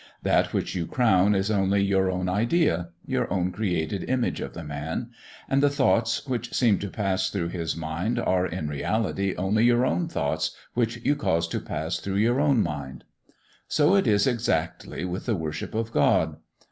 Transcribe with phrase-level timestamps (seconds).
[0.23, 4.63] That which you crown is only your own idea your own created image of the
[4.63, 5.11] man;
[5.47, 9.85] and the thoughts which seem to pass through his mind are, in reality, only your
[9.85, 13.03] own thoughts which you cause to pass through your own mind.
[13.67, 16.37] So it is exactly with the worship of God.